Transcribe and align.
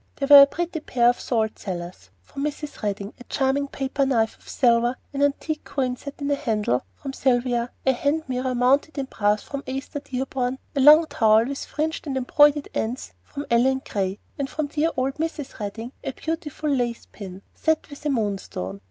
There 0.15 0.27
were 0.27 0.41
a 0.41 0.47
pretty 0.47 0.79
pair 0.79 1.09
of 1.09 1.19
salt 1.19 1.59
cellars 1.59 2.09
from 2.23 2.43
Mrs. 2.43 2.81
Redding, 2.81 3.13
a 3.19 3.23
charming 3.25 3.67
paper 3.67 4.03
knife 4.03 4.35
of 4.39 4.49
silver, 4.49 4.97
with 5.13 5.21
an 5.21 5.21
antique 5.33 5.63
coin 5.63 5.95
set 5.95 6.15
in 6.19 6.27
the 6.27 6.33
handle, 6.35 6.83
from 6.95 7.13
Sylvia, 7.13 7.69
a 7.85 7.91
hand 7.93 8.23
mirror 8.27 8.55
mounted 8.55 8.97
in 8.97 9.05
brass 9.05 9.43
from 9.43 9.63
Esther 9.67 9.99
Dearborn, 9.99 10.57
a 10.75 10.79
long 10.79 11.05
towel 11.05 11.45
with 11.45 11.65
fringed 11.65 12.07
and 12.07 12.17
embroidered 12.17 12.67
ends 12.73 13.13
from 13.23 13.45
Ellen 13.51 13.83
Gray, 13.87 14.17
and 14.39 14.49
from 14.49 14.65
dear 14.65 14.89
old 14.97 15.13
Mrs. 15.17 15.59
Redding 15.59 15.91
a 16.03 16.13
beautiful 16.13 16.71
lace 16.71 17.05
pin 17.11 17.43
set 17.53 17.87
with 17.91 18.03
a 18.03 18.09
moonstone. 18.09 18.79